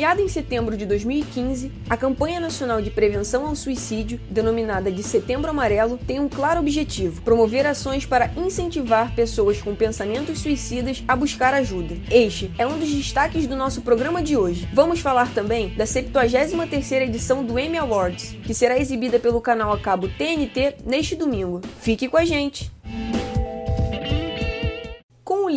[0.00, 5.50] Criada em setembro de 2015, a campanha nacional de prevenção ao suicídio, denominada de Setembro
[5.50, 11.52] Amarelo, tem um claro objetivo: promover ações para incentivar pessoas com pensamentos suicidas a buscar
[11.52, 11.98] ajuda.
[12.10, 14.66] Este é um dos destaques do nosso programa de hoje.
[14.72, 19.78] Vamos falar também da 73ª edição do Emmy Awards, que será exibida pelo canal a
[19.78, 21.60] cabo TNT neste domingo.
[21.78, 22.72] Fique com a gente!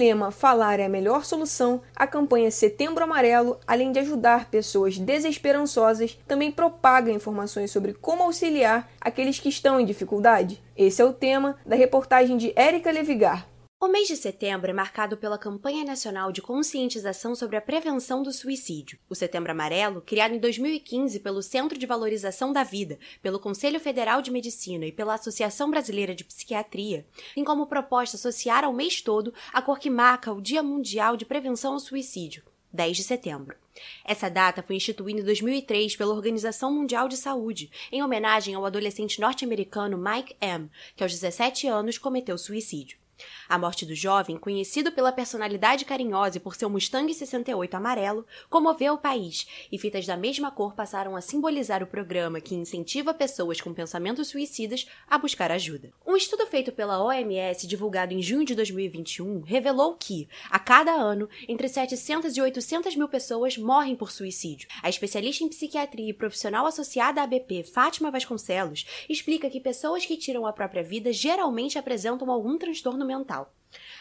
[0.03, 6.19] Lema Falar é a melhor solução, a campanha Setembro Amarelo, além de ajudar pessoas desesperançosas,
[6.27, 10.61] também propaga informações sobre como auxiliar aqueles que estão em dificuldade.
[10.75, 13.52] Esse é o tema da reportagem de Érica Levigar.
[13.83, 18.31] O mês de setembro é marcado pela campanha nacional de conscientização sobre a prevenção do
[18.31, 18.97] suicídio.
[19.09, 24.21] O Setembro Amarelo, criado em 2015 pelo Centro de Valorização da Vida, pelo Conselho Federal
[24.21, 29.33] de Medicina e pela Associação Brasileira de Psiquiatria, tem como proposta associar ao mês todo
[29.51, 32.41] a cor que marca o Dia Mundial de Prevenção ao Suicídio,
[32.71, 33.57] 10 de setembro.
[34.05, 39.19] Essa data foi instituída em 2003 pela Organização Mundial de Saúde, em homenagem ao adolescente
[39.19, 43.02] norte-americano Mike M., que aos 17 anos cometeu suicídio.
[43.47, 48.93] A morte do jovem, conhecido pela personalidade carinhosa e por seu Mustang 68 amarelo, comoveu
[48.93, 53.61] o país, e fitas da mesma cor passaram a simbolizar o programa que incentiva pessoas
[53.61, 55.91] com pensamentos suicidas a buscar ajuda.
[56.05, 61.29] Um estudo feito pela OMS, divulgado em junho de 2021, revelou que, a cada ano,
[61.47, 64.67] entre 700 e 800 mil pessoas morrem por suicídio.
[64.81, 70.17] A especialista em psiquiatria e profissional associada à BP, Fátima Vasconcelos, explica que pessoas que
[70.17, 73.12] tiram a própria vida geralmente apresentam algum transtorno mental.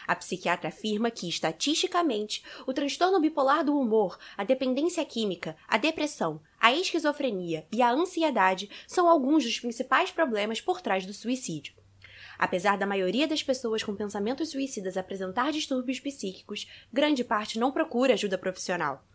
[0.07, 6.41] A psiquiatra afirma que, estatisticamente, o transtorno bipolar do humor, a dependência química, a depressão,
[6.59, 11.73] a esquizofrenia e a ansiedade são alguns dos principais problemas por trás do suicídio.
[12.37, 18.13] Apesar da maioria das pessoas com pensamentos suicidas apresentar distúrbios psíquicos, grande parte não procura
[18.13, 19.05] ajuda profissional.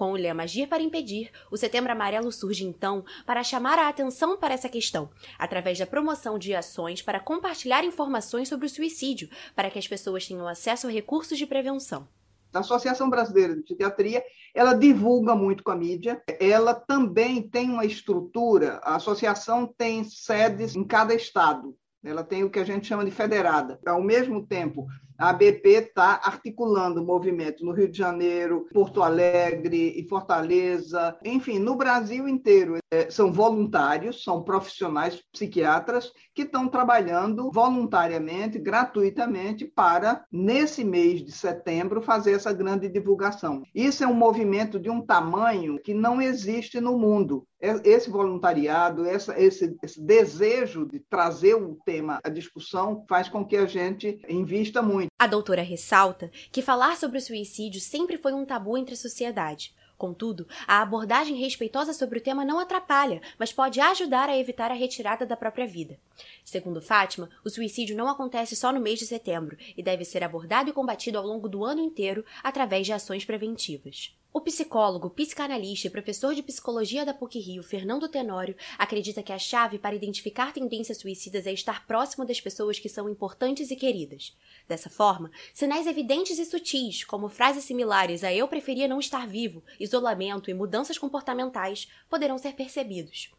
[0.00, 4.34] Com o lema Agir para Impedir, o Setembro Amarelo surge então para chamar a atenção
[4.34, 9.68] para essa questão, através da promoção de ações para compartilhar informações sobre o suicídio, para
[9.70, 12.08] que as pessoas tenham acesso a recursos de prevenção.
[12.50, 14.24] A Associação Brasileira de Psiquiatria,
[14.54, 16.22] ela divulga muito com a mídia.
[16.40, 21.76] Ela também tem uma estrutura, a associação tem sedes em cada estado.
[22.02, 23.78] Ela tem o que a gente chama de federada.
[23.84, 24.86] Ao mesmo tempo,
[25.20, 31.58] a ABP está articulando o movimento no Rio de Janeiro, Porto Alegre e Fortaleza, enfim,
[31.58, 32.78] no Brasil inteiro.
[32.90, 41.32] É, são voluntários, são profissionais psiquiatras que estão trabalhando voluntariamente, gratuitamente, para, nesse mês de
[41.32, 43.62] setembro, fazer essa grande divulgação.
[43.74, 49.38] Isso é um movimento de um tamanho que não existe no mundo esse voluntariado, essa,
[49.40, 54.80] esse, esse, desejo de trazer o tema à discussão faz com que a gente invista
[54.80, 55.08] muito.
[55.18, 59.74] A doutora ressalta que falar sobre o suicídio sempre foi um tabu entre a sociedade.
[60.00, 64.74] Contudo, a abordagem respeitosa sobre o tema não atrapalha, mas pode ajudar a evitar a
[64.74, 65.98] retirada da própria vida.
[66.42, 70.70] Segundo Fátima, o suicídio não acontece só no mês de setembro e deve ser abordado
[70.70, 74.18] e combatido ao longo do ano inteiro através de ações preventivas.
[74.32, 79.76] O psicólogo, psicanalista e professor de psicologia da PUC-Rio, Fernando Tenório, acredita que a chave
[79.76, 84.32] para identificar tendências suicidas é estar próximo das pessoas que são importantes e queridas.
[84.68, 89.64] Dessa forma, sinais evidentes e sutis, como frases similares a eu preferia não estar vivo,
[89.80, 93.32] isolamento e mudanças comportamentais, poderão ser percebidos.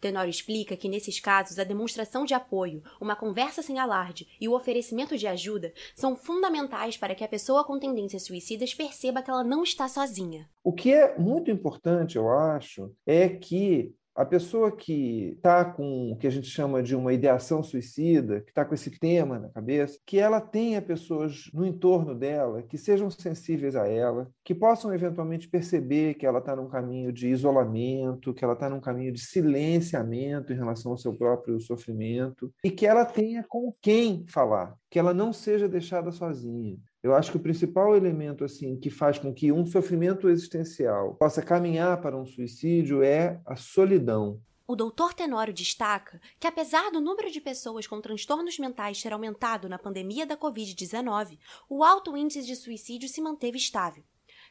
[0.00, 4.54] Tenório explica que, nesses casos, a demonstração de apoio, uma conversa sem alarde e o
[4.54, 9.44] oferecimento de ajuda são fundamentais para que a pessoa com tendências suicidas perceba que ela
[9.44, 10.48] não está sozinha.
[10.62, 16.16] O que é muito importante, eu acho, é que a pessoa que está com o
[16.16, 19.98] que a gente chama de uma ideação suicida, que está com esse tema na cabeça,
[20.06, 25.48] que ela tenha pessoas no entorno dela que sejam sensíveis a ela, que possam eventualmente
[25.48, 30.52] perceber que ela está num caminho de isolamento, que ela está num caminho de silenciamento
[30.52, 35.14] em relação ao seu próprio sofrimento, e que ela tenha com quem falar, que ela
[35.14, 36.76] não seja deixada sozinha.
[37.02, 41.42] Eu acho que o principal elemento assim que faz com que um sofrimento existencial possa
[41.42, 44.40] caminhar para um suicídio é a solidão.
[44.68, 49.68] O doutor Tenório destaca que, apesar do número de pessoas com transtornos mentais ter aumentado
[49.68, 51.38] na pandemia da Covid-19,
[51.68, 54.04] o alto índice de suicídio se manteve estável.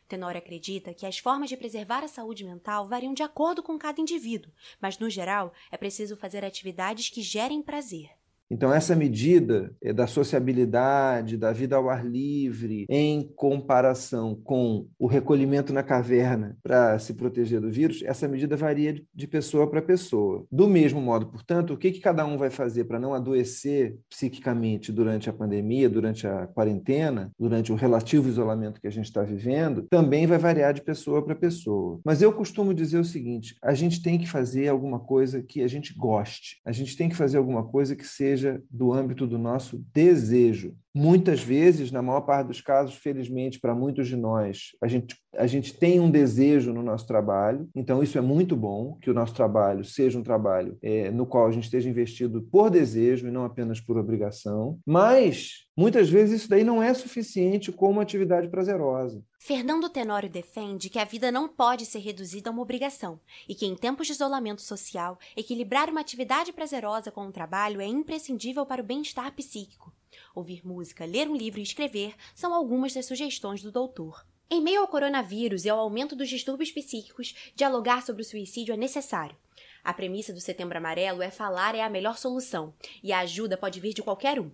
[0.09, 4.01] Tenório acredita que as formas de preservar a saúde mental variam de acordo com cada
[4.01, 4.51] indivíduo,
[4.81, 8.09] mas, no geral, é preciso fazer atividades que gerem prazer.
[8.51, 15.07] Então, essa medida é, da sociabilidade, da vida ao ar livre, em comparação com o
[15.07, 20.45] recolhimento na caverna para se proteger do vírus, essa medida varia de pessoa para pessoa.
[20.51, 24.92] Do mesmo modo, portanto, o que, que cada um vai fazer para não adoecer psiquicamente
[24.92, 29.88] durante a pandemia, durante a quarentena, durante o relativo isolamento que a gente está vivendo,
[29.89, 32.01] também vai variar de pessoa para pessoa.
[32.04, 35.68] Mas eu costumo dizer o seguinte: a gente tem que fazer alguma coisa que a
[35.68, 39.83] gente goste, a gente tem que fazer alguma coisa que seja do âmbito do nosso
[39.93, 40.75] desejo.
[40.93, 45.48] Muitas vezes, na maior parte dos casos, felizmente para muitos de nós, a gente, a
[45.48, 49.33] gente tem um desejo no nosso trabalho, então isso é muito bom, que o nosso
[49.33, 53.45] trabalho seja um trabalho é, no qual a gente esteja investido por desejo e não
[53.45, 59.24] apenas por obrigação, mas muitas vezes isso daí não é suficiente como atividade prazerosa.
[59.39, 63.19] Fernando Tenório defende que a vida não pode ser reduzida a uma obrigação
[63.50, 67.88] e que, em tempos de isolamento social, equilibrar uma atividade prazerosa com o trabalho é
[67.88, 69.92] imprescindível para o bem-estar psíquico.
[70.36, 74.24] Ouvir música, ler um livro e escrever são algumas das sugestões do doutor.
[74.53, 78.77] Em meio ao coronavírus e ao aumento dos distúrbios psíquicos, dialogar sobre o suicídio é
[78.77, 79.33] necessário.
[79.81, 83.80] A premissa do Setembro Amarelo é falar é a melhor solução, e a ajuda pode
[83.80, 84.51] vir de qualquer um.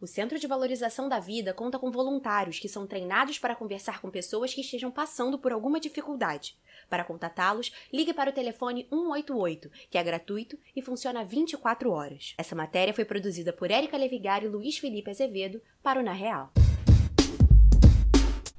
[0.00, 4.08] O Centro de Valorização da Vida conta com voluntários que são treinados para conversar com
[4.08, 6.56] pessoas que estejam passando por alguma dificuldade.
[6.88, 12.32] Para contatá-los, ligue para o telefone 188, que é gratuito e funciona 24 horas.
[12.38, 16.50] Essa matéria foi produzida por Érica Levigar e Luiz Felipe Azevedo para o Na Real.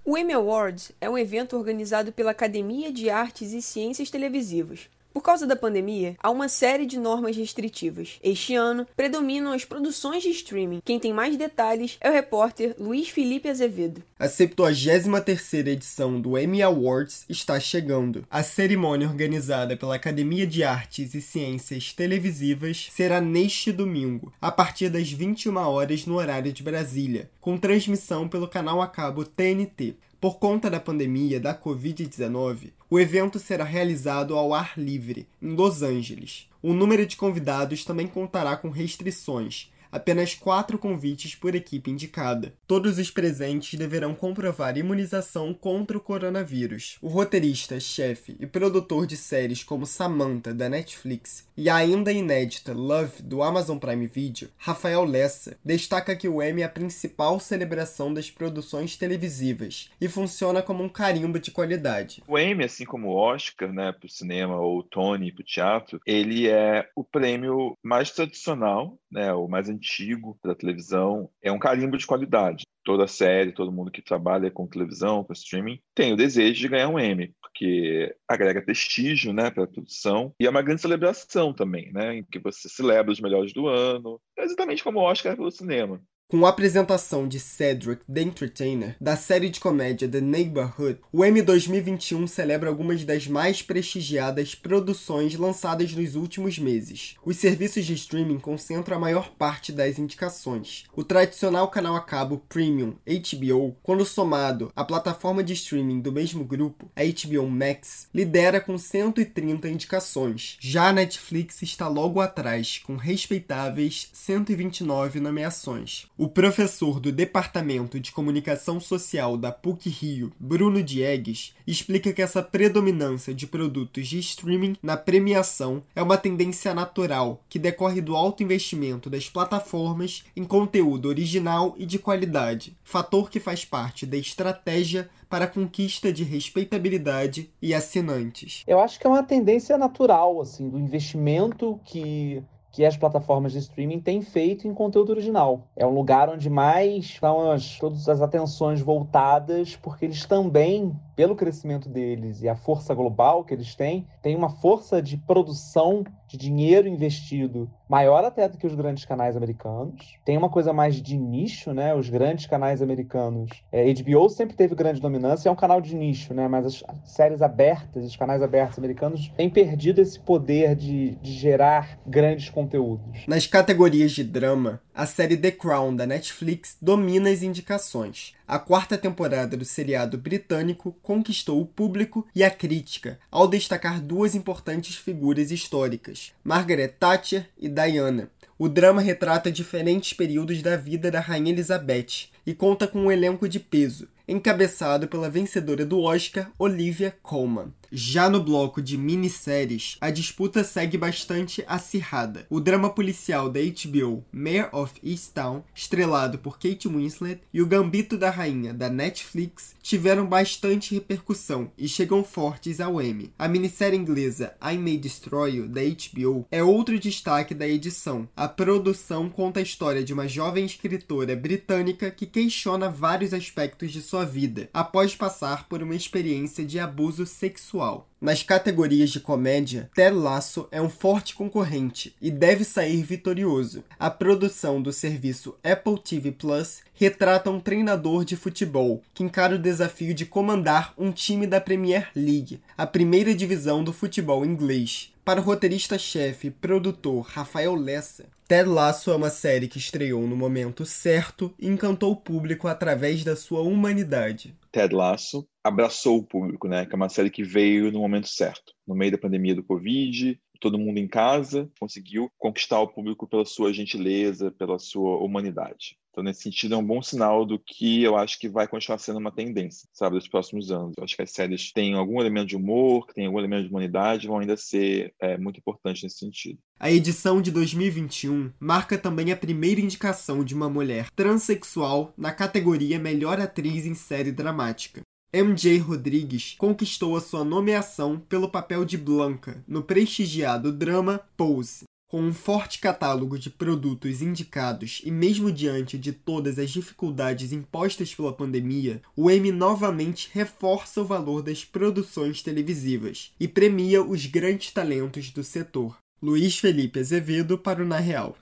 [0.08, 5.22] O Emmy Awards é um evento organizado pela Academia de Artes e Ciências Televisivas, por
[5.22, 8.20] causa da pandemia, há uma série de normas restritivas.
[8.22, 10.82] Este ano, predominam as produções de streaming.
[10.84, 14.04] Quem tem mais detalhes é o repórter Luiz Felipe Azevedo.
[14.20, 18.26] A 73ª edição do Emmy Awards está chegando.
[18.30, 24.90] A cerimônia organizada pela Academia de Artes e Ciências Televisivas será neste domingo, a partir
[24.90, 29.96] das 21 horas no horário de Brasília, com transmissão pelo canal a cabo TNT.
[30.26, 35.84] Por conta da pandemia da Covid-19, o evento será realizado ao ar livre, em Los
[35.84, 36.50] Angeles.
[36.64, 42.54] O número de convidados também contará com restrições, apenas quatro convites por equipe indicada.
[42.68, 46.98] Todos os presentes deverão comprovar imunização contra o coronavírus.
[47.02, 52.74] O roteirista, chefe e produtor de séries como Samantha, da Netflix, e a ainda inédita
[52.74, 58.14] Love, do Amazon Prime Video, Rafael Lessa, destaca que o Emmy é a principal celebração
[58.14, 62.22] das produções televisivas e funciona como um carimbo de qualidade.
[62.28, 65.46] O Emmy, assim como o Oscar, né, para o cinema, ou o Tony para o
[65.46, 71.52] teatro, ele é o prêmio mais tradicional, né, o mais antigo antigo da televisão, é
[71.52, 72.66] um carimbo de qualidade.
[72.84, 76.90] Toda série, todo mundo que trabalha com televisão, com streaming, tem o desejo de ganhar
[76.90, 81.92] um Emmy, porque agrega prestígio né, para a produção e é uma grande celebração também,
[81.94, 85.52] né, em que você celebra os melhores do ano, exatamente como o Oscar é pelo
[85.52, 86.02] cinema.
[86.28, 91.44] Com a apresentação de Cedric the Entertainer da série de comédia The Neighborhood, o Emmy
[91.44, 97.14] 2021 celebra algumas das mais prestigiadas produções lançadas nos últimos meses.
[97.24, 100.86] Os serviços de streaming concentram a maior parte das indicações.
[100.96, 106.44] O tradicional canal a cabo Premium HBO, quando somado à plataforma de streaming do mesmo
[106.44, 110.58] grupo, a HBO Max, lidera com 130 indicações.
[110.60, 116.08] Já a Netflix está logo atrás, com respeitáveis 129 nomeações.
[116.18, 123.34] O professor do Departamento de Comunicação Social da PUC-Rio, Bruno Diegues, explica que essa predominância
[123.34, 129.10] de produtos de streaming na premiação é uma tendência natural que decorre do alto investimento
[129.10, 135.44] das plataformas em conteúdo original e de qualidade, fator que faz parte da estratégia para
[135.44, 138.64] a conquista de respeitabilidade e assinantes.
[138.66, 142.42] Eu acho que é uma tendência natural assim do investimento que
[142.76, 145.62] que as plataformas de streaming têm feito em conteúdo original.
[145.78, 151.38] É um lugar onde mais estão as, todas as atenções voltadas, porque eles também pelo
[151.38, 156.38] crescimento deles e a força global que eles têm, tem uma força de produção de
[156.38, 160.16] dinheiro investido maior até do que os grandes canais americanos.
[160.26, 161.94] Tem uma coisa mais de nicho, né?
[161.94, 163.50] Os grandes canais americanos.
[163.72, 166.48] É, HBO sempre teve grande dominância, é um canal de nicho, né?
[166.48, 172.00] Mas as séries abertas, os canais abertos americanos têm perdido esse poder de, de gerar
[172.06, 173.26] grandes conteúdos.
[173.28, 178.34] Nas categorias de drama, a série The Crown da Netflix domina as indicações.
[178.48, 184.36] A quarta temporada do seriado britânico conquistou o público e a crítica ao destacar duas
[184.36, 188.30] importantes figuras históricas, Margaret Thatcher e Diana.
[188.58, 193.50] O drama retrata diferentes períodos da vida da Rainha Elizabeth e conta com um elenco
[193.50, 197.74] de peso, encabeçado pela vencedora do Oscar, Olivia Colman.
[197.92, 202.46] Já no bloco de minisséries, a disputa segue bastante acirrada.
[202.50, 208.18] O drama policial da HBO, Mayor of Easttown, estrelado por Kate Winslet, e o Gambito
[208.18, 213.32] da Rainha, da Netflix, tiveram bastante repercussão e chegam fortes ao Emmy.
[213.38, 218.28] A minissérie inglesa I May Destroy You, da HBO, é outro destaque da edição.
[218.36, 224.02] A produção conta a história de uma jovem escritora britânica que questiona vários aspectos de
[224.02, 227.75] sua vida, após passar por uma experiência de abuso sexual.
[228.22, 233.84] Nas categorias de comédia, Ted Lasso é um forte concorrente e deve sair vitorioso.
[234.00, 239.60] A produção do serviço Apple TV Plus retrata um treinador de futebol que encara o
[239.60, 245.12] desafio de comandar um time da Premier League, a primeira divisão do futebol inglês.
[245.24, 250.36] Para o roteirista-chefe e produtor Rafael Lessa, Ted Lasso é uma série que estreou no
[250.36, 254.54] momento certo e encantou o público através da sua humanidade.
[254.76, 256.86] Ted Lasso abraçou o público, né?
[256.86, 260.38] Que é uma série que veio no momento certo, no meio da pandemia do Covid,
[260.60, 265.98] todo mundo em casa, conseguiu conquistar o público pela sua gentileza, pela sua humanidade.
[266.16, 269.20] Então, nesse sentido, é um bom sinal do que eu acho que vai continuar sendo
[269.20, 270.94] uma tendência, sabe, dos próximos anos.
[270.98, 274.26] Eu acho que as séries têm algum elemento de humor, têm algum elemento de humanidade,
[274.26, 276.58] vão ainda ser é, muito importantes nesse sentido.
[276.80, 282.98] A edição de 2021 marca também a primeira indicação de uma mulher transexual na categoria
[282.98, 285.02] Melhor Atriz em Série Dramática.
[285.34, 291.84] MJ Rodrigues conquistou a sua nomeação pelo papel de Blanca no prestigiado drama Pose.
[292.16, 298.16] Com um forte catálogo de produtos indicados e mesmo diante de todas as dificuldades impostas
[298.16, 304.72] pela pandemia, o Emmy novamente reforça o valor das produções televisivas e premia os grandes
[304.72, 305.98] talentos do setor.
[306.24, 308.38] Luiz Felipe Azevedo para o Na Real.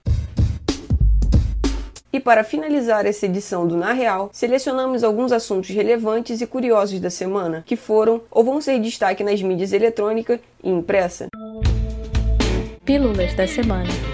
[2.14, 7.10] E para finalizar essa edição do Na Real, selecionamos alguns assuntos relevantes e curiosos da
[7.10, 11.28] semana que foram ou vão ser destaque nas mídias eletrônica e impressa.
[12.86, 14.13] Pílulas da Semana.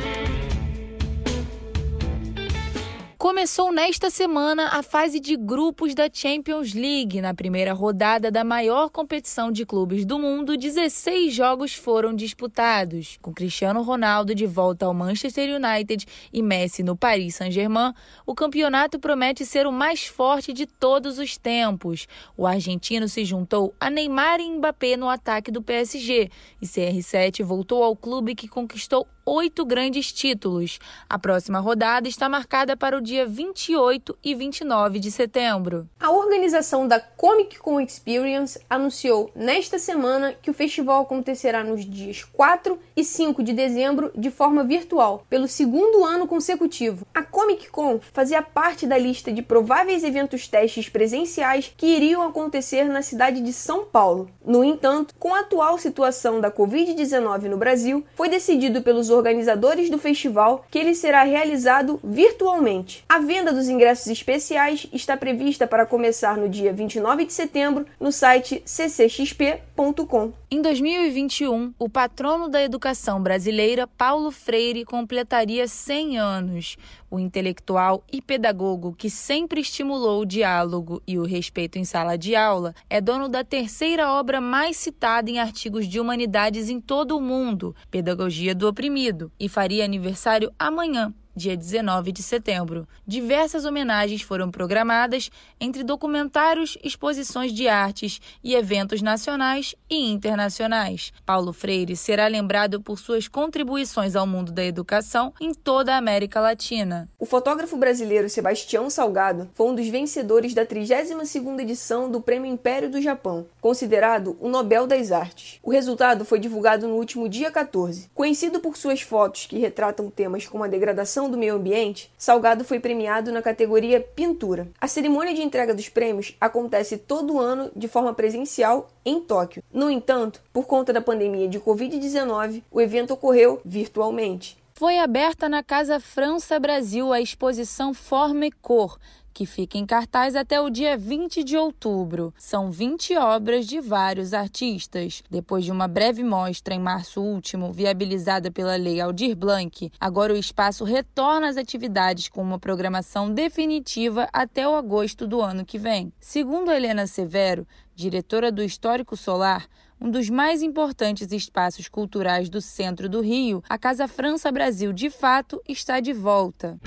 [3.30, 7.22] Começou nesta semana a fase de grupos da Champions League.
[7.22, 13.20] Na primeira rodada da maior competição de clubes do mundo, 16 jogos foram disputados.
[13.22, 17.94] Com Cristiano Ronaldo de volta ao Manchester United e Messi no Paris Saint-Germain,
[18.26, 22.08] o campeonato promete ser o mais forte de todos os tempos.
[22.36, 27.84] O argentino se juntou a Neymar e Mbappé no ataque do PSG e CR7 voltou
[27.84, 30.80] ao clube que conquistou oito grandes títulos.
[31.08, 35.88] A próxima rodada está marcada para o dia 28 e 29 de setembro.
[36.00, 42.24] A organização da Comic Con Experience anunciou nesta semana que o festival acontecerá nos dias
[42.24, 47.06] 4 e 5 de dezembro de forma virtual, pelo segundo ano consecutivo.
[47.14, 52.86] A Comic Con fazia parte da lista de prováveis eventos testes presenciais que iriam acontecer
[52.86, 54.30] na cidade de São Paulo.
[54.44, 60.00] No entanto, com a atual situação da Covid-19 no Brasil, foi decidido pelos organizadores do
[60.00, 63.04] festival que ele será realizado virtualmente.
[63.08, 68.12] A venda dos ingressos especiais está prevista para começar no dia 29 de setembro no
[68.12, 70.39] site ccxp.com.
[70.52, 76.76] Em 2021, o patrono da educação brasileira, Paulo Freire, completaria 100 anos.
[77.08, 82.36] O intelectual e pedagogo que sempre estimulou o diálogo e o respeito em sala de
[82.36, 87.22] aula é dono da terceira obra mais citada em artigos de humanidades em todo o
[87.22, 92.88] mundo, Pedagogia do Oprimido, e faria aniversário amanhã, dia 19 de setembro.
[93.06, 101.14] Diversas homenagens foram programadas entre documentários, exposições de artes e eventos nacionais e internacionais.
[101.26, 106.40] Paulo Freire será lembrado por suas contribuições ao mundo da educação em toda a América
[106.40, 107.10] Latina.
[107.18, 112.90] O fotógrafo brasileiro Sebastião Salgado foi um dos vencedores da 32ª edição do Prêmio Império
[112.90, 115.60] do Japão, considerado o Nobel das Artes.
[115.64, 118.10] O resultado foi divulgado no último dia 14.
[118.14, 122.80] Conhecido por suas fotos que retratam temas como a degradação do meio ambiente, Salgado foi
[122.80, 124.68] premiado na categoria Pintura.
[124.80, 129.64] A cerimônia de entrega dos prêmios acontece todo ano de forma presencial em Tóquio.
[129.74, 134.60] No entanto, por conta da pandemia de Covid-19, o evento ocorreu virtualmente.
[134.80, 138.98] Foi aberta na Casa França Brasil a exposição Forma e Cor,
[139.34, 142.34] que fica em cartaz até o dia 20 de outubro.
[142.38, 145.24] São 20 obras de vários artistas.
[145.30, 150.38] Depois de uma breve mostra em março último, viabilizada pela Lei Aldir Blanc, agora o
[150.38, 156.12] espaço retorna às atividades com uma programação definitiva até o agosto do ano que vem.
[156.20, 159.68] Segundo Helena Severo, diretora do Histórico Solar,
[160.02, 165.10] um dos mais importantes espaços culturais do centro do Rio, a Casa França Brasil de
[165.10, 166.80] fato está de volta.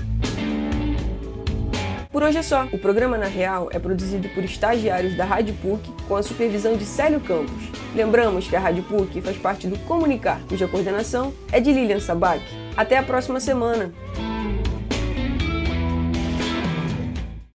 [2.13, 2.69] Por hoje é só.
[2.71, 6.85] O programa Na Real é produzido por estagiários da Rádio PUC com a supervisão de
[6.85, 7.71] Célio Campos.
[7.95, 12.43] Lembramos que a Rádio PUC faz parte do Comunicar, cuja coordenação é de Lilian Sabac.
[12.77, 13.93] Até a próxima semana!